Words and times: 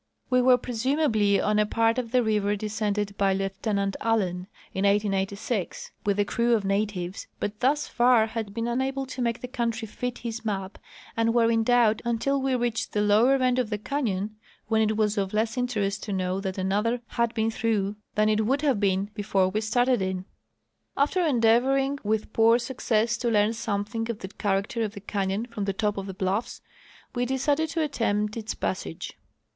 We 0.31 0.41
were 0.41 0.57
presumably 0.57 1.39
on 1.39 1.59
a 1.59 1.65
part 1.67 1.99
of 1.99 2.11
the 2.11 2.23
river 2.23 2.55
descended 2.55 3.15
by 3.19 3.33
Lieutenant 3.35 3.95
Allen 4.01 4.47
in 4.73 4.83
1886 4.83 5.91
with 6.07 6.17
a 6.19 6.25
crew 6.25 6.55
of 6.55 6.65
natives, 6.65 7.27
but 7.39 7.59
thus 7.59 7.85
far 7.87 8.25
had 8.25 8.51
been 8.51 8.67
unable 8.67 9.05
to 9.05 9.21
make 9.21 9.41
the 9.41 9.47
country 9.47 9.85
fit 9.87 10.17
his 10.17 10.43
map 10.43 10.79
and 11.15 11.35
were 11.35 11.51
in 11.51 11.63
doubt 11.63 12.01
until 12.03 12.41
we 12.41 12.55
reached 12.55 12.93
the 12.93 13.01
lower 13.01 13.35
end 13.35 13.59
of 13.59 13.69
the 13.69 13.77
canyon, 13.77 14.37
when 14.69 14.81
it 14.81 14.97
was 14.97 15.19
of 15.19 15.33
less 15.35 15.55
interest 15.55 16.01
to 16.01 16.13
know 16.13 16.39
that 16.41 16.57
another 16.57 17.01
had 17.09 17.31
been 17.35 17.51
through 17.51 17.95
than 18.15 18.27
it 18.27 18.43
would 18.43 18.63
have 18.63 18.79
been 18.79 19.11
before 19.13 19.49
we 19.49 19.61
started 19.61 20.01
in. 20.01 20.25
After 20.97 21.23
endeavoring 21.23 21.99
with 22.03 22.33
poor 22.33 22.57
success 22.57 23.17
to 23.17 23.29
learn 23.29 23.53
something 23.53 24.09
of 24.09 24.17
the 24.17 24.29
character 24.29 24.81
of 24.81 24.93
the 24.95 24.99
canyon 24.99 25.45
from 25.45 25.65
the 25.65 25.73
top 25.73 25.95
of 25.95 26.07
the 26.07 26.15
l)luffs, 26.15 26.59
we 27.13 27.23
decided 27.23 27.69
to 27.69 27.83
attempt 27.83 28.35
its 28.35 28.55
passage. 28.55 29.13